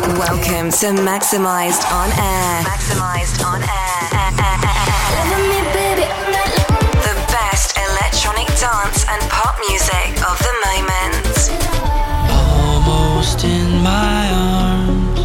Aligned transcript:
Welcome 0.00 0.70
to 0.80 0.86
Maximized 1.04 1.84
on 1.92 2.10
Air. 2.10 2.62
Maximized 2.64 3.44
on 3.44 3.60
Air. 3.60 4.08
The 7.02 7.14
best 7.28 7.76
electronic 7.76 8.46
dance 8.58 9.04
and 9.10 9.20
pop 9.30 9.58
music 9.68 10.10
of 10.24 10.38
the 10.38 10.54
moment. 10.64 11.36
Almost 12.32 13.44
in 13.44 13.82
my 13.82 14.30
arms, 14.32 15.20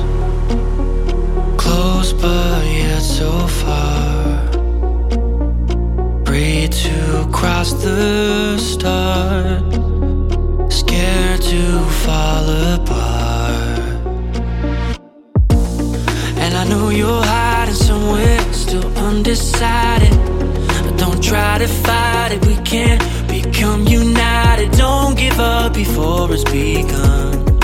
close 1.62 2.12
but 2.12 2.66
yet 2.66 3.00
so 3.02 3.48
far. 3.48 4.52
Free 6.26 6.68
to 6.68 7.26
cross 7.32 7.72
the 7.82 8.58
start, 8.58 9.65
undecided. 19.56 20.12
But 20.84 20.98
don't 20.98 21.24
try 21.24 21.58
to 21.58 21.68
fight 21.68 22.32
it, 22.32 22.46
we 22.46 22.56
can't 22.64 23.02
become 23.28 23.88
united. 23.88 24.72
Don't 24.72 25.18
give 25.18 25.40
up 25.40 25.74
before 25.74 26.32
it's 26.32 26.44
begun. 26.44 27.58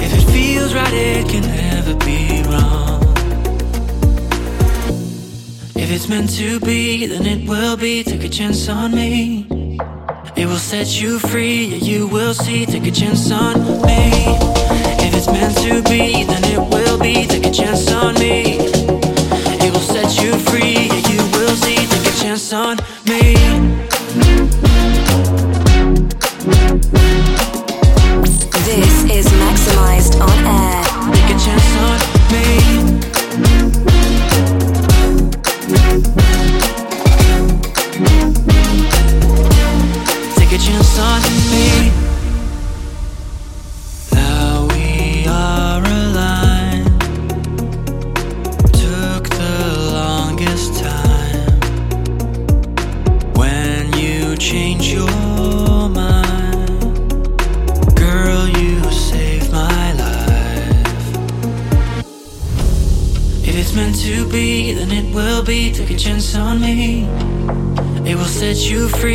If 0.00 0.12
it 0.12 0.32
feels 0.32 0.74
right, 0.74 0.92
it 0.92 1.28
can 1.28 1.42
never 1.42 1.94
be 2.04 2.42
wrong. 2.48 3.02
If 5.74 5.90
it's 5.90 6.08
meant 6.08 6.30
to 6.36 6.60
be, 6.60 7.06
then 7.06 7.26
it 7.26 7.48
will 7.48 7.76
be. 7.76 8.02
Take 8.02 8.24
a 8.24 8.28
chance 8.28 8.68
on 8.68 8.94
me. 8.94 9.46
It 10.36 10.46
will 10.46 10.56
set 10.56 11.00
you 11.00 11.18
free, 11.18 11.64
yeah, 11.66 11.76
you 11.78 12.06
will 12.06 12.34
see. 12.34 12.64
Take 12.64 12.86
a 12.86 12.92
chance 12.92 13.30
on 13.32 13.60
me. 13.82 14.10
If 15.00 15.14
it's 15.14 15.26
meant 15.26 15.56
to 15.58 15.82
be, 15.82 16.24
then 16.24 16.44
it 16.44 16.60
will 16.60 16.98
be. 16.98 17.26
Take 17.26 17.46
a 17.46 17.50
chance 17.50 17.90
on 17.90 18.14
me. 18.14 18.77
Free, 20.58 20.72
yeah, 20.72 21.08
you 21.08 21.18
will 21.38 21.56
see. 21.56 21.76
Take 21.76 22.06
a 22.06 22.18
chance 22.18 22.52
on 22.52 22.76
me. 23.06 23.57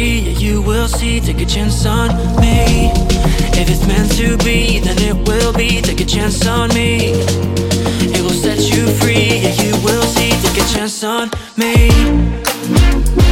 Free, 0.03 0.19
yeah, 0.19 0.37
you 0.37 0.61
will 0.61 0.87
see. 0.87 1.19
Take 1.19 1.41
a 1.41 1.45
chance 1.45 1.85
on 1.85 2.09
me. 2.41 2.91
If 3.59 3.69
it's 3.69 3.85
meant 3.87 4.11
to 4.17 4.37
be, 4.43 4.79
then 4.79 4.97
it 4.99 5.27
will 5.27 5.53
be. 5.53 5.81
Take 5.81 6.01
a 6.01 6.05
chance 6.05 6.45
on 6.45 6.69
me. 6.69 7.13
It 8.15 8.21
will 8.21 8.39
set 8.45 8.59
you 8.59 8.87
free, 8.99 9.39
yeah, 9.43 9.61
you 9.63 9.71
will 9.83 10.03
see. 10.03 10.31
Take 10.43 10.63
a 10.63 10.67
chance 10.73 11.03
on 11.03 11.29
me. 11.57 13.22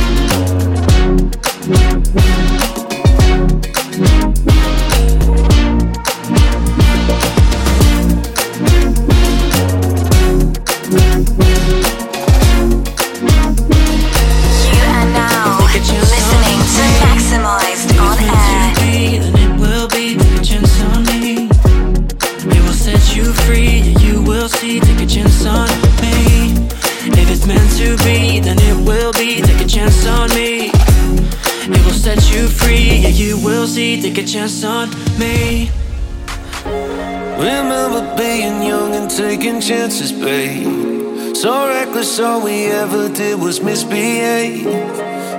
So 42.04 42.26
all 42.26 42.42
we 42.44 42.66
ever 42.66 43.10
did 43.10 43.40
was 43.40 43.62
misbehave. 43.62 44.66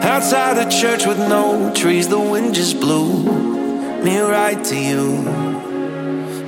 Outside 0.05 0.57
the 0.57 0.71
church 0.71 1.07
with 1.07 1.19
no 1.19 1.73
trees, 1.75 2.07
the 2.07 2.21
wind 2.21 2.55
just 2.55 2.79
blew 2.79 3.25
me 4.05 4.21
right 4.21 4.63
to 4.67 4.77
you. 4.77 5.25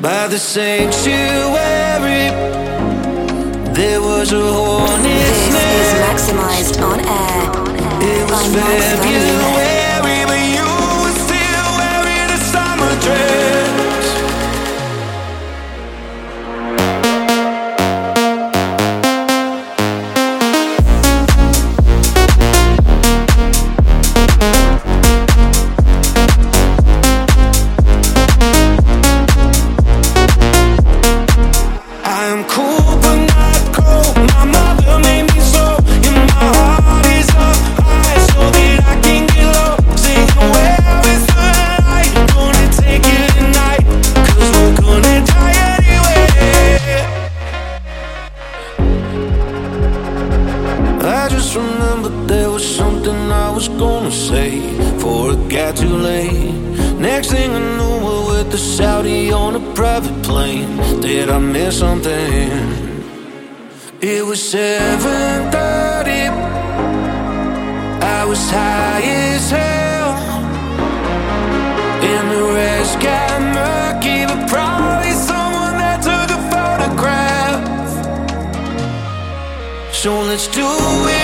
By 0.00 0.28
the 0.28 0.38
sanctuary, 0.38 2.30
there 3.74 4.00
was 4.00 4.32
a 4.32 4.53
hornet's 4.53 5.04
This 5.04 5.64
is 5.80 5.92
nest. 5.94 6.30
Maximized 6.30 6.80
on 6.80 7.00
Air. 7.00 7.50
It 8.00 8.30
was 8.30 8.47
February, 8.54 9.73
remember 51.56 52.10
there 52.26 52.50
was 52.50 52.65
something 52.65 53.31
I 53.31 53.50
was 53.50 53.69
gonna 53.69 54.10
say 54.10 54.50
before 54.76 55.32
it 55.32 55.48
got 55.48 55.76
too 55.76 55.97
late. 56.10 56.53
Next 56.98 57.31
thing 57.31 57.50
I 57.50 57.59
knew, 57.76 57.97
we're 58.04 58.26
with 58.32 58.50
the 58.50 58.59
Saudi 58.59 59.32
on 59.32 59.54
a 59.56 59.60
private 59.75 60.22
plane. 60.22 60.76
Did 61.00 61.28
I 61.31 61.38
miss 61.38 61.78
something? 61.78 62.50
It 64.00 64.25
was 64.26 64.41
7:30. 64.42 66.28
I 68.19 68.25
was 68.31 68.42
high 68.50 69.03
as 69.03 69.50
hell, 69.50 70.12
and 72.12 72.25
the 72.34 72.44
rest 72.59 72.94
got 73.00 73.41
murky, 73.59 74.19
but 74.28 74.41
probably 74.54 75.12
someone 75.31 75.76
that 75.84 75.98
took 76.09 76.28
a 76.38 76.41
photograph. 76.53 77.62
So 79.92 80.10
let's 80.28 80.48
do 80.48 80.68
it 81.21 81.23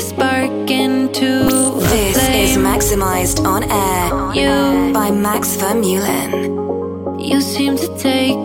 a 0.00 0.02
spark 0.02 0.70
into 0.70 1.30
This 1.92 2.16
is 2.16 2.56
Maximized 2.56 3.44
on 3.44 3.62
Air 3.64 4.06
you, 4.34 4.92
by 4.94 5.10
Max 5.10 5.56
Vermeulen. 5.56 7.20
You 7.20 7.40
seem 7.42 7.76
to 7.76 7.88
take 7.98 8.38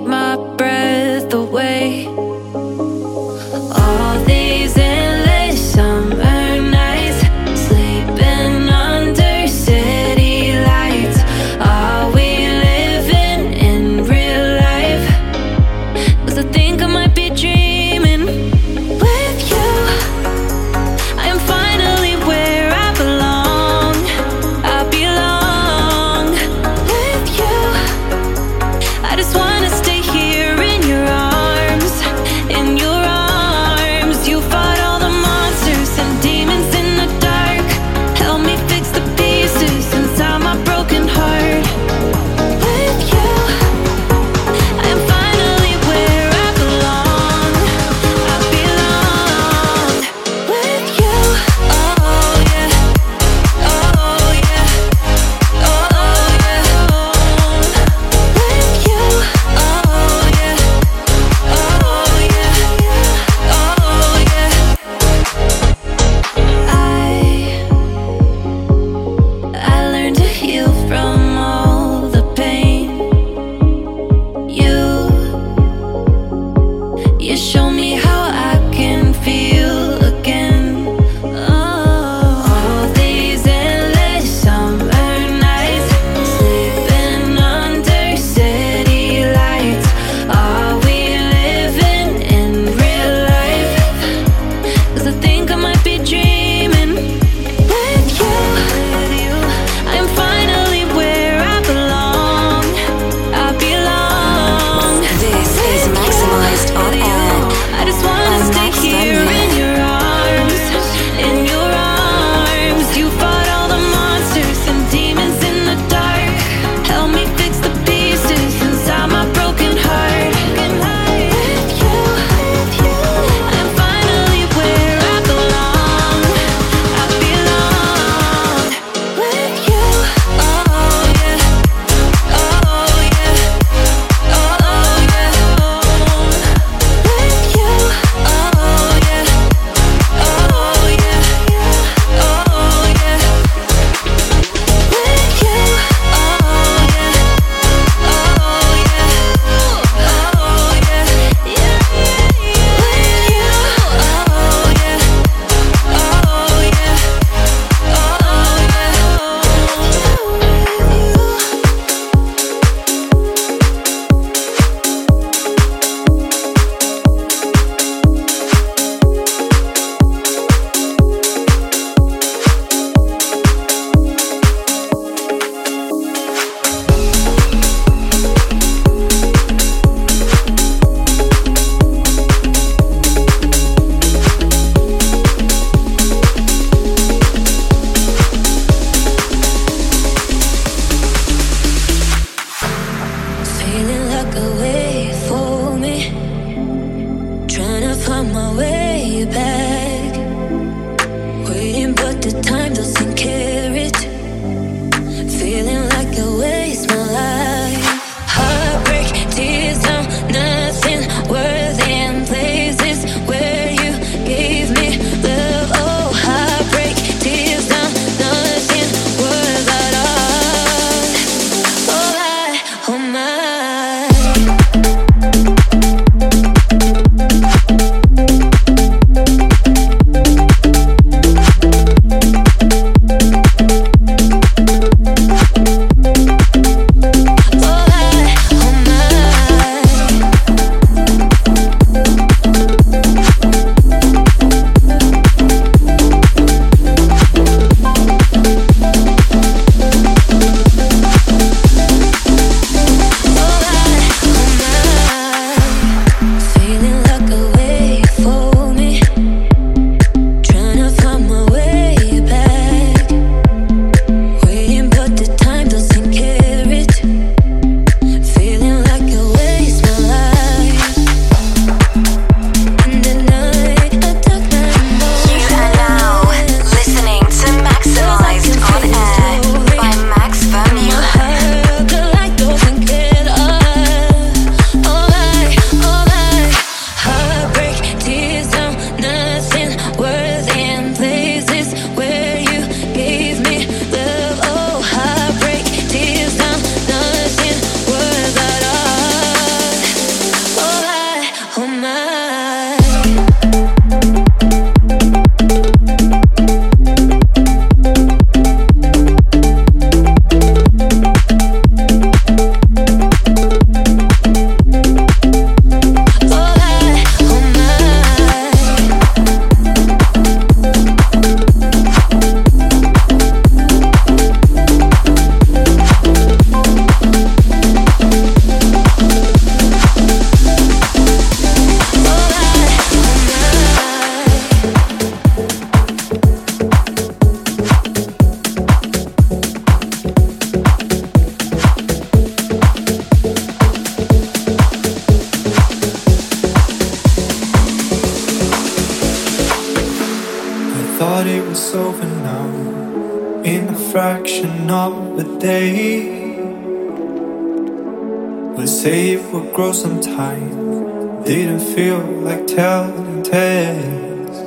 would 359.35 359.53
grow 359.53 359.73
some 359.73 359.99
time. 359.99 361.23
Didn't 361.23 361.59
feel 361.59 361.99
like 361.99 362.47
telling 362.47 363.21
tales. 363.21 364.37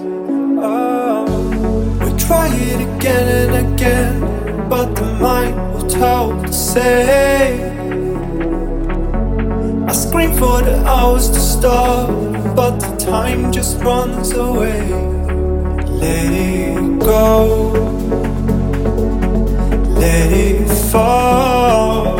Oh, 0.65 1.27
we 2.03 2.19
try 2.19 2.49
it 2.49 2.81
again 2.97 3.27
and 3.37 3.75
again, 3.75 4.69
but 4.71 4.95
the 4.95 5.05
mind 5.21 5.57
will 5.75 5.91
tell 5.91 6.33
the 6.41 6.53
same. 6.53 7.61
I 9.87 9.93
scream 9.93 10.33
for 10.33 10.63
the 10.63 10.83
hours 10.87 11.29
to 11.29 11.41
stop, 11.41 12.09
but 12.57 12.79
the 12.79 12.97
time 12.97 13.53
just 13.53 13.79
runs 13.83 14.33
away. 14.33 14.89
Let 16.03 16.33
it 16.33 16.99
go, 17.01 17.73
let 20.03 20.33
it 20.33 20.67
fall, 20.91 22.17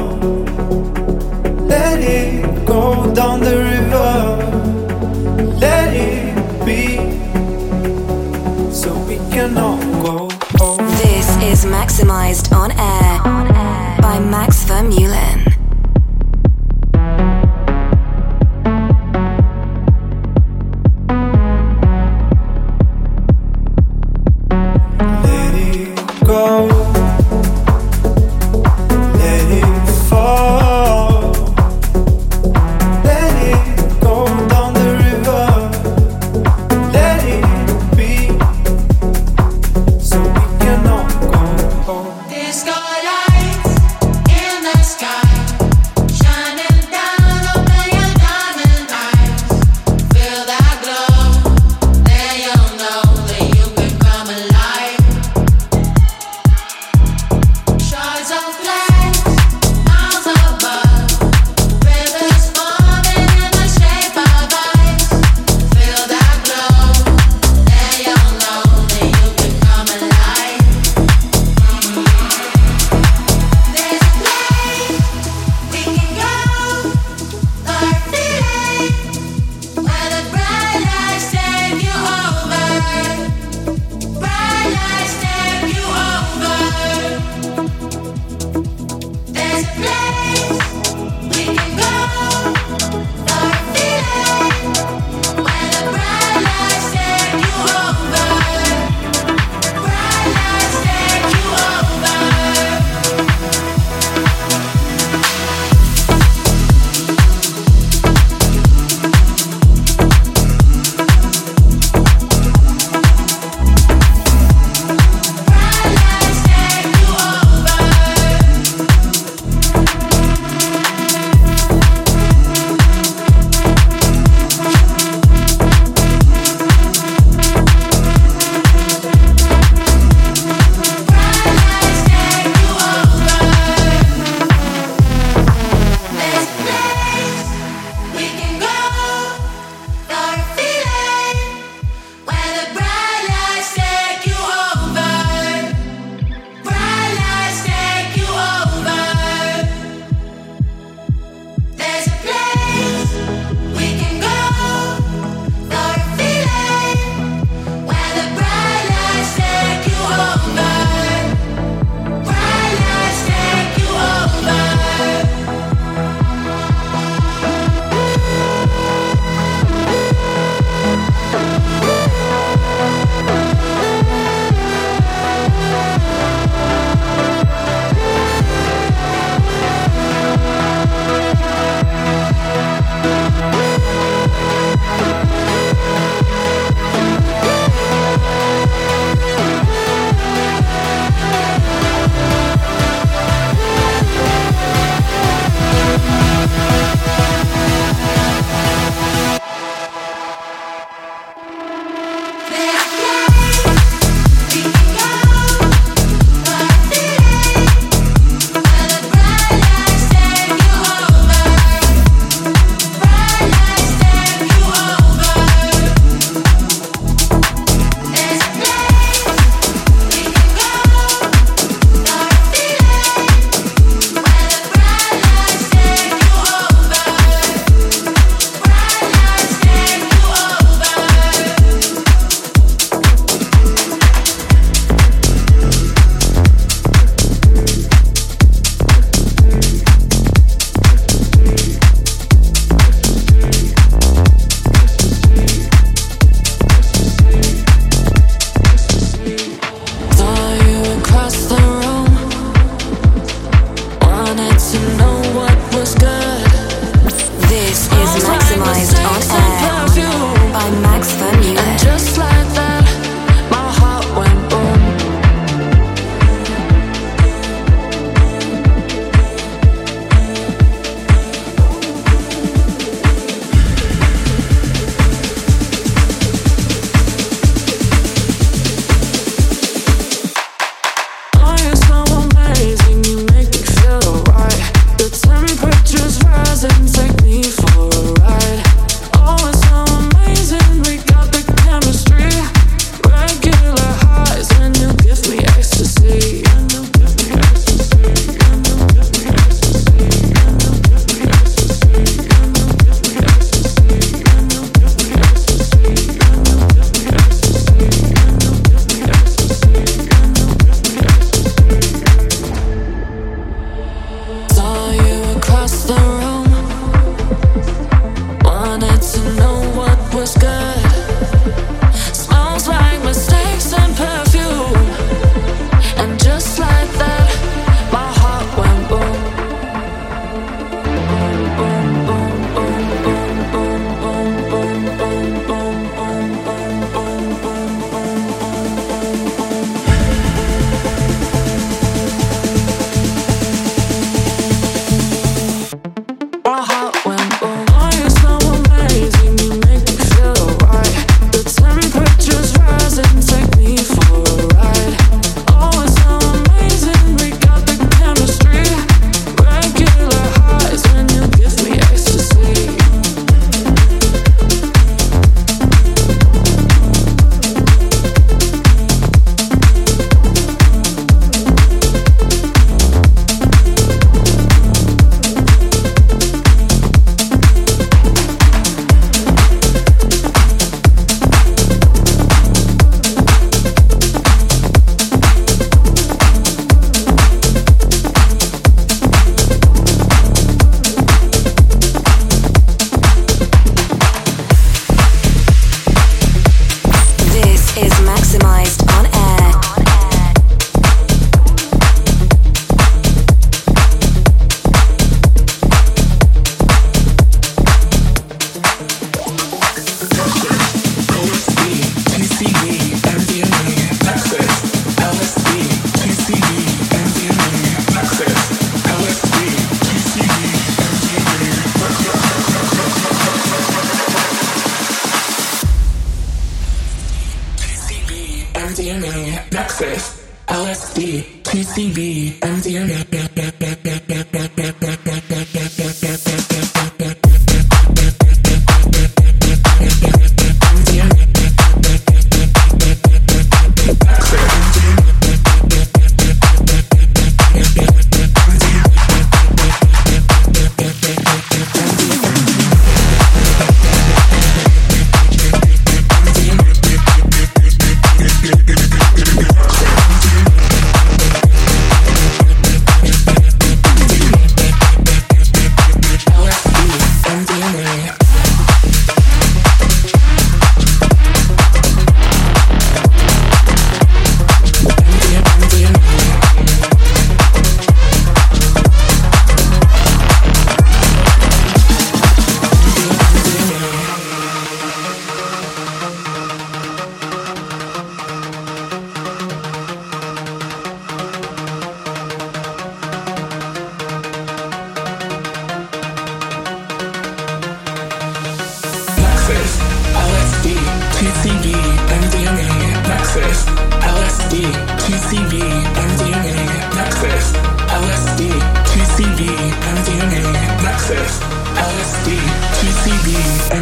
let 1.67 2.01
it 2.01 2.48
go 2.79 3.13
down 3.13 3.41
the 3.41 3.57
river, 3.73 4.11
let 5.65 5.89
it 5.93 6.35
be, 6.67 6.83
so 8.73 8.91
we 9.09 9.17
can 9.35 9.59
all 9.59 9.83
go 10.07 10.17
home. 10.59 10.87
This 11.03 11.29
is 11.51 11.61
Maximized 11.77 12.47
on 12.61 12.71
Air 12.71 13.15
by 14.07 14.17
Max 14.35 14.65
Vermeulen. 14.69 15.28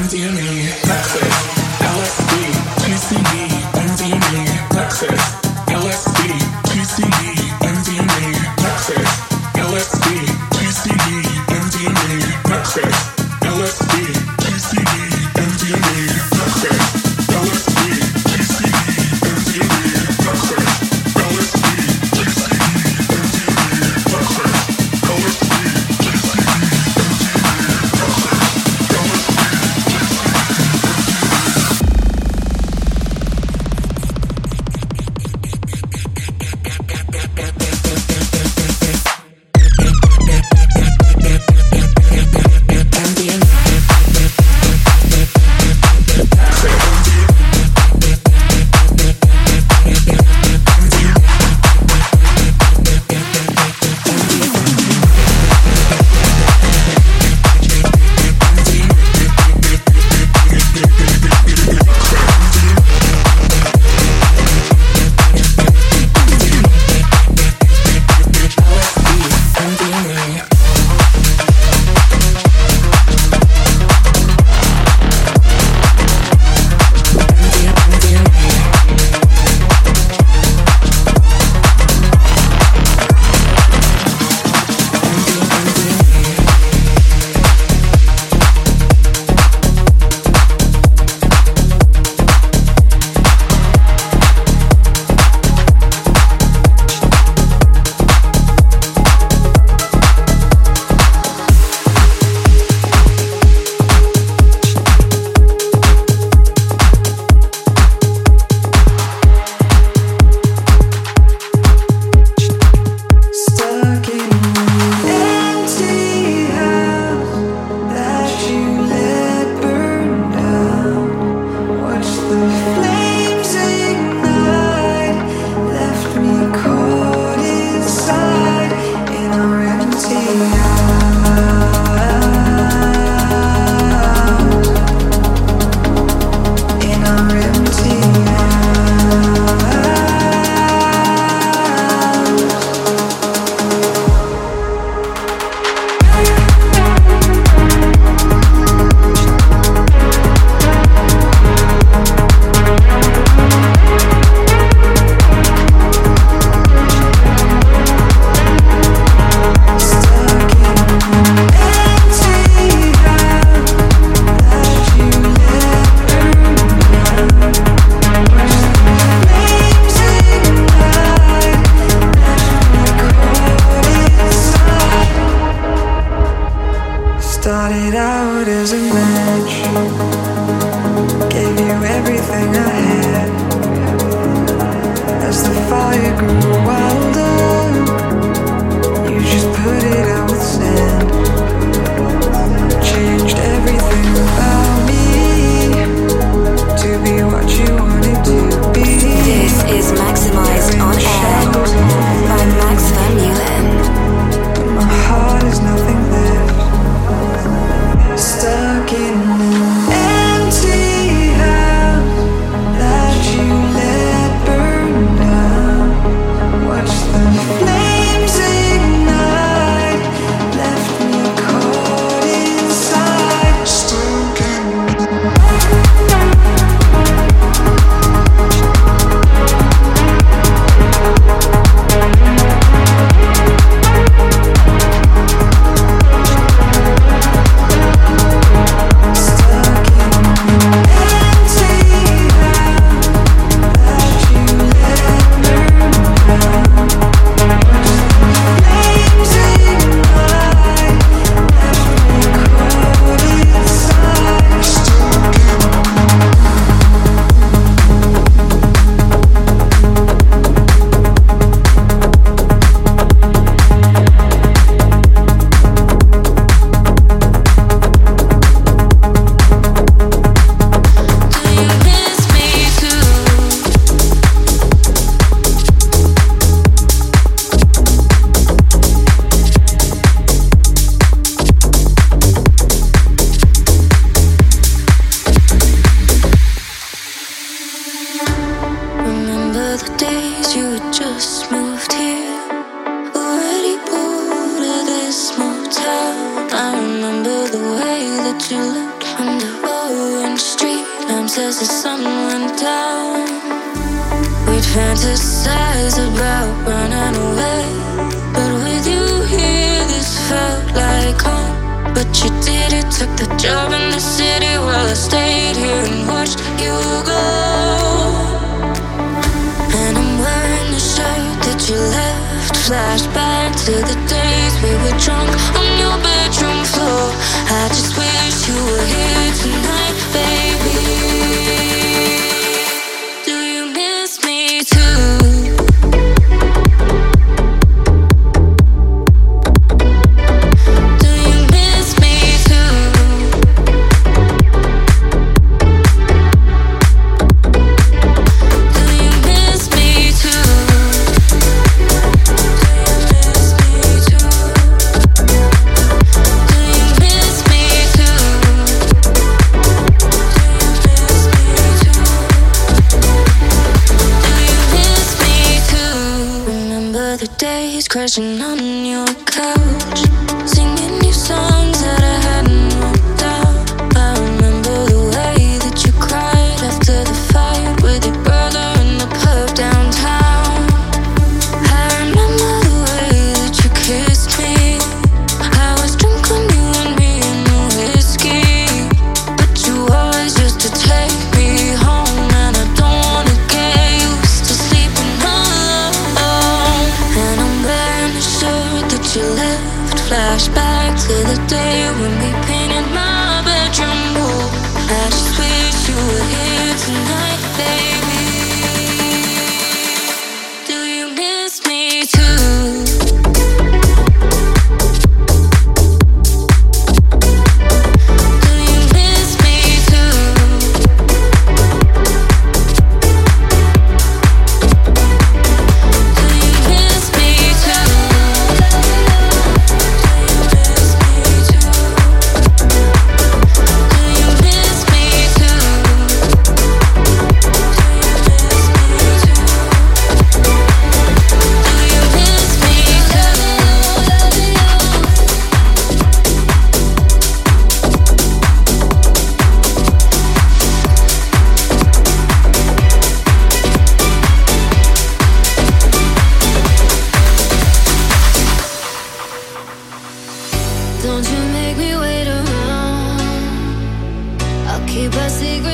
with 0.06 0.14
you. 0.14 0.85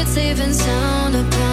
Our 0.04 0.18
even 0.18 0.52
sound. 0.52 1.16
I 1.16 1.51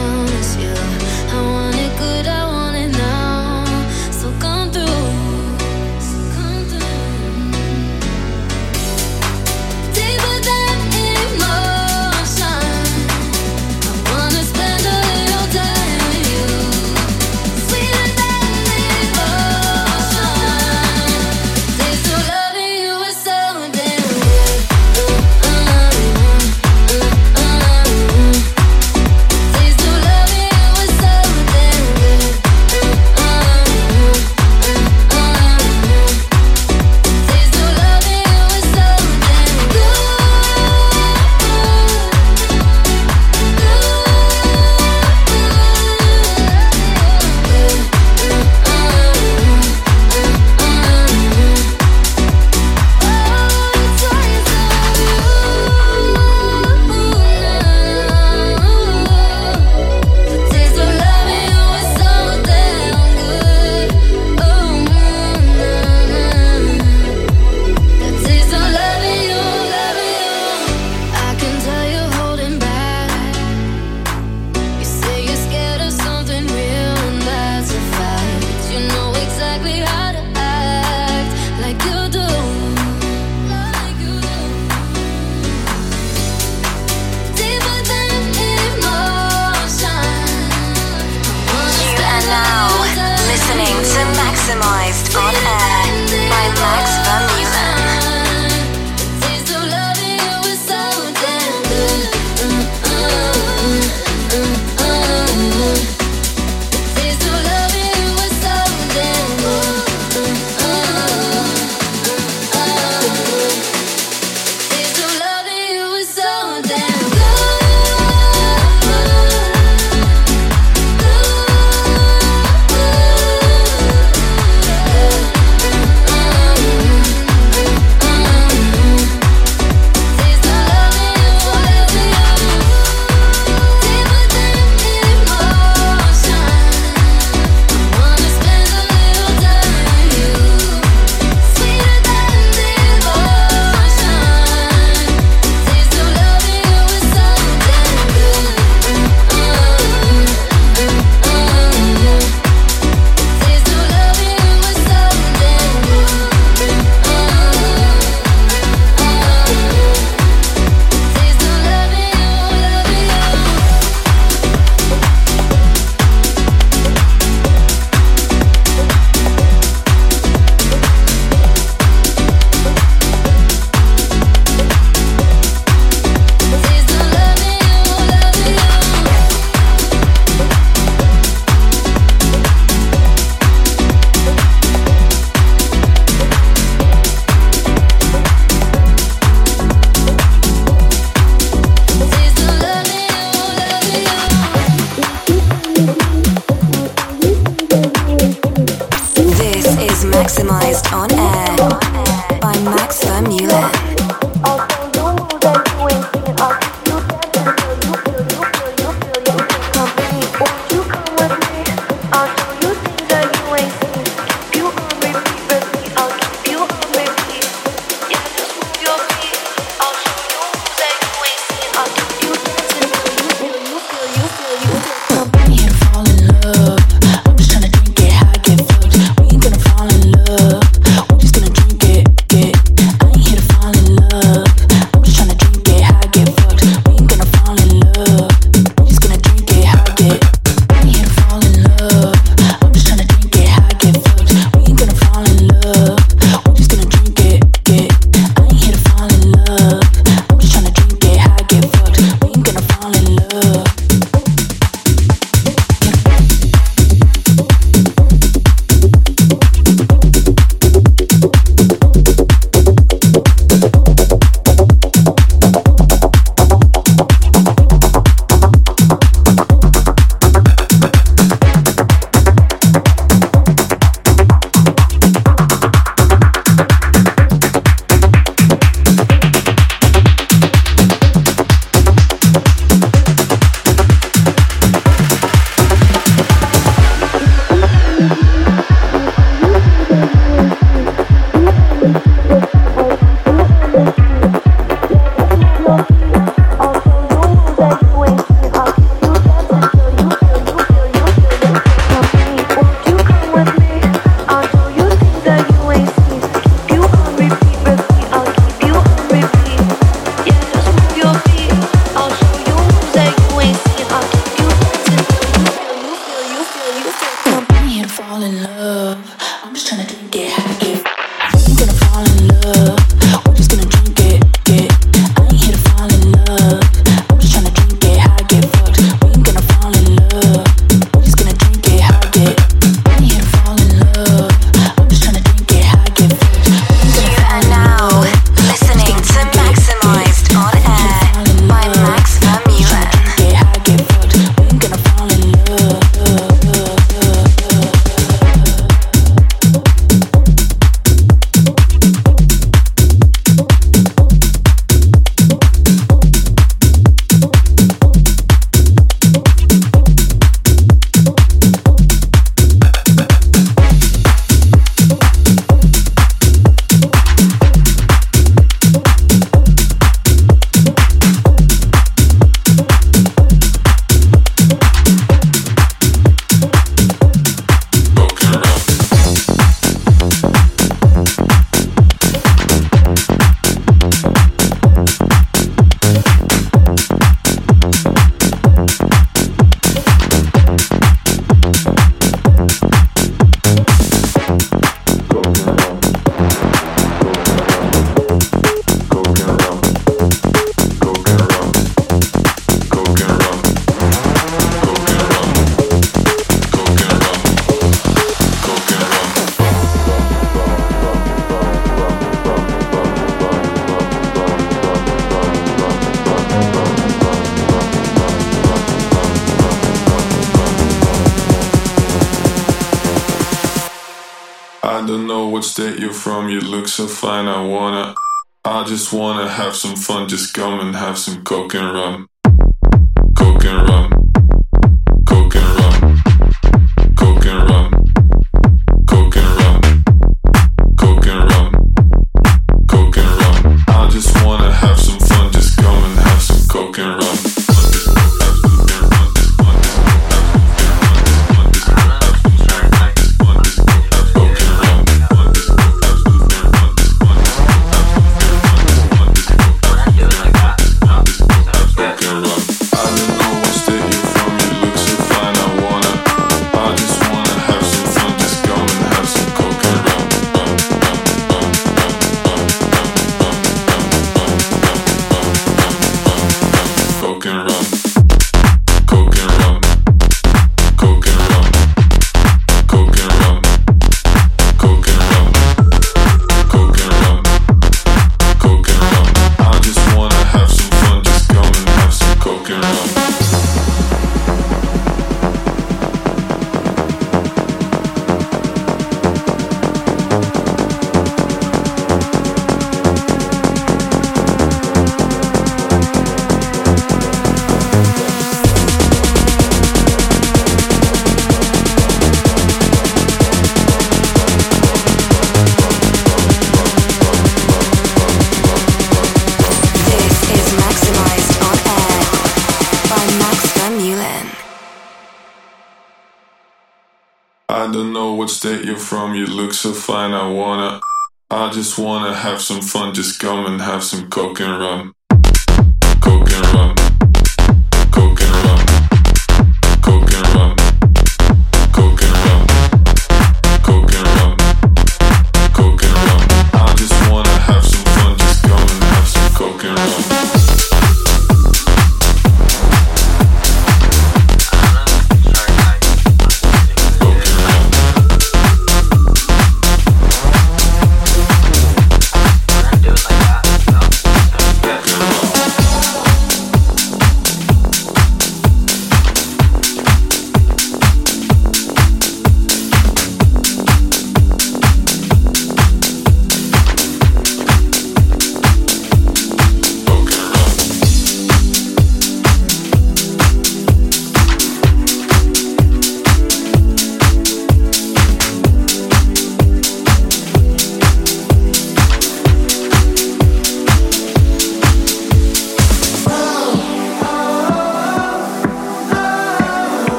I 531.49 531.51
just 531.51 531.79
want 531.79 532.13
to 532.13 532.15
have 532.15 532.41
some 532.41 532.61
fun, 532.61 532.93
just 532.93 533.19
come 533.19 533.47
and 533.47 533.59
have 533.59 533.83
some 533.83 534.07
coke 534.11 534.39
and 534.39 534.59
rum. 534.59 534.93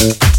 Mm-hmm. 0.00 0.29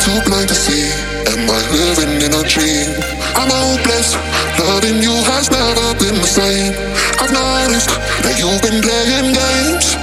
Too 0.00 0.20
blind 0.24 0.48
to 0.48 0.54
see. 0.54 0.88
Am 1.30 1.50
I 1.50 1.60
living 1.70 2.22
in 2.24 2.32
a 2.32 2.42
dream? 2.48 2.88
I'm 3.36 3.50
hopeless. 3.52 4.16
Loving 4.58 5.02
you 5.02 5.12
has 5.30 5.50
never 5.50 5.94
been 6.00 6.16
the 6.16 6.26
same. 6.26 6.72
I've 7.20 7.30
noticed 7.30 7.90
that 8.24 8.34
you've 8.40 8.62
been 8.62 8.80
playing 8.80 9.36
games. 9.36 10.01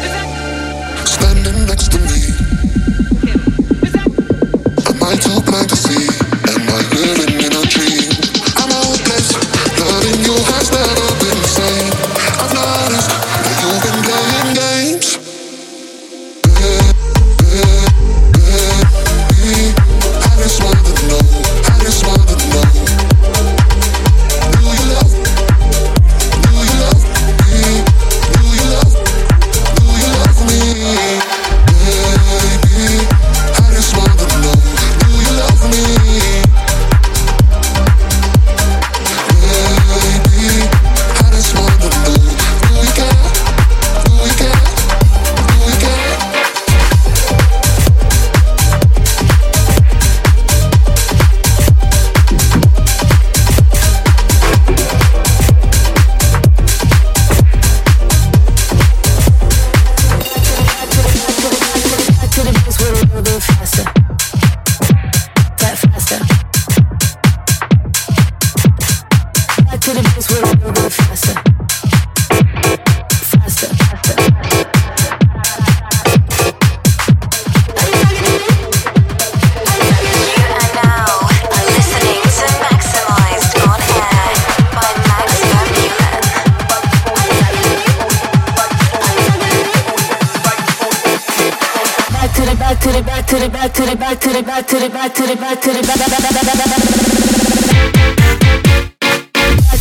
to 95.69 95.75
the 95.75 95.87
back, 95.87 95.97
back, 95.97 96.09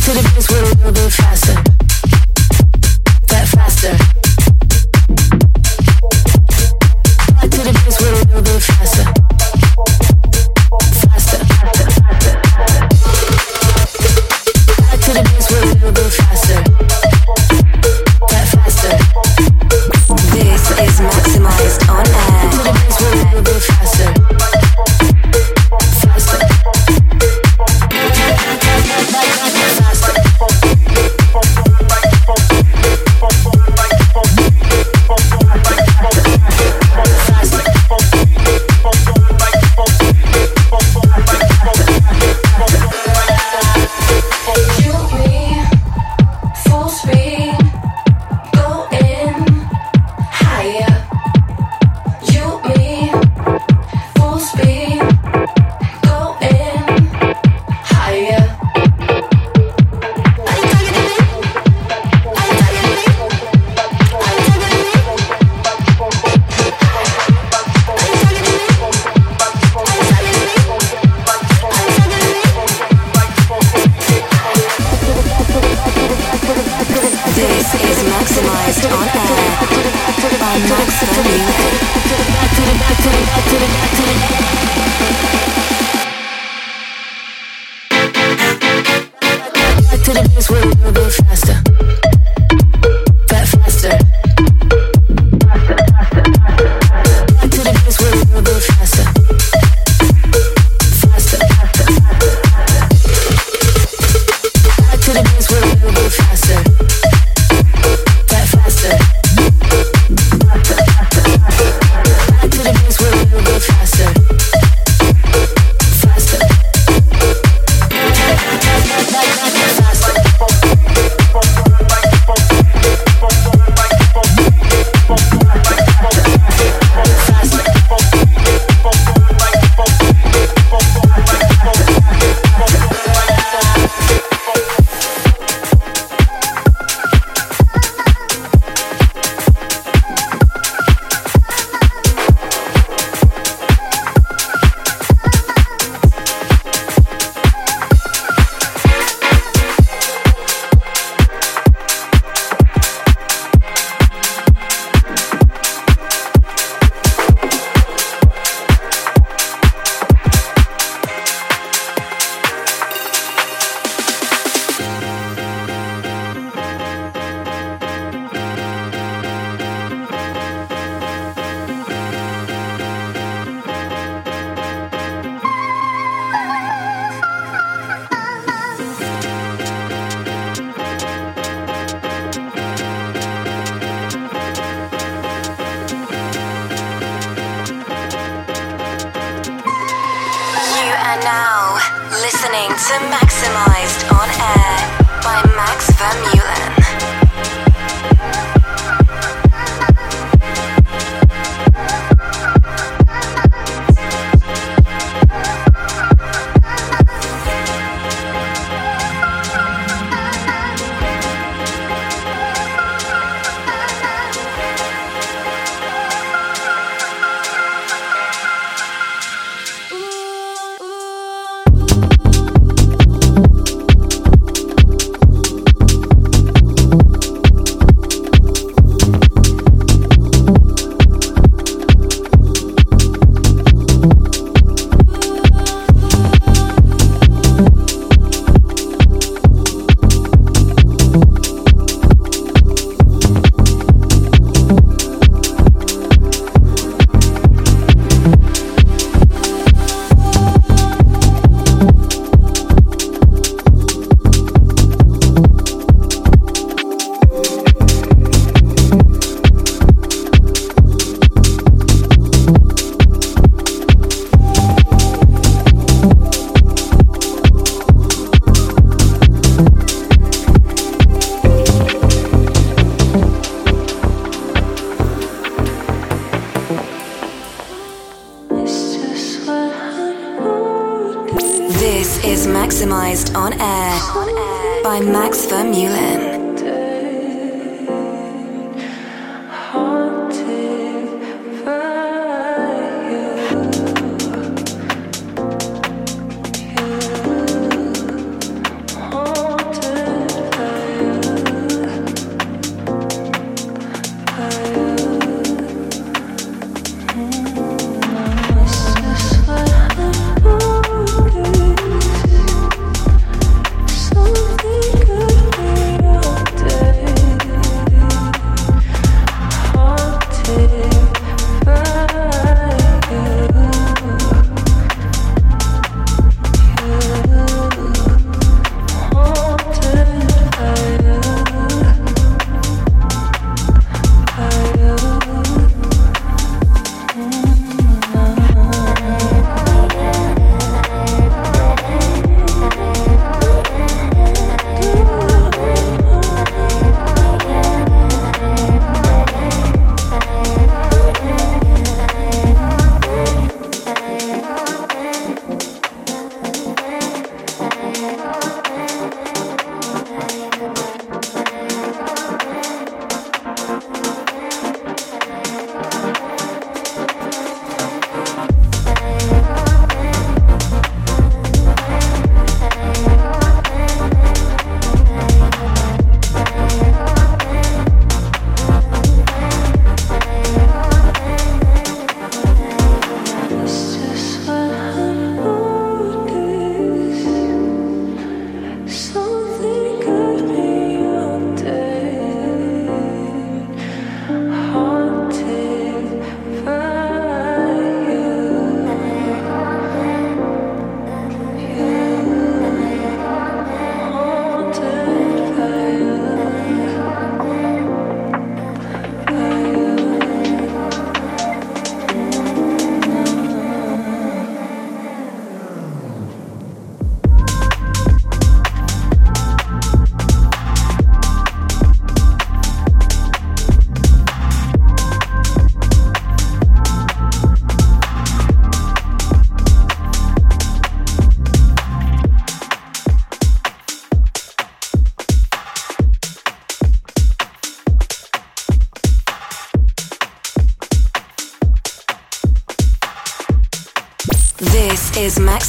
to 0.03 0.11
the 0.13 0.21
bass 0.35 0.47
with 0.49 0.61
a 0.61 0.75
little 0.75 0.91
bit 0.91 1.11
faster, 1.11 1.55
that 3.27 3.47
faster. 3.47 4.18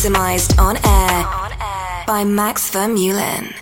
Maximized 0.00 0.58
on 0.58 0.76
Air 0.76 2.06
by 2.06 2.24
Max 2.24 2.70
Vermeulen. 2.70 3.59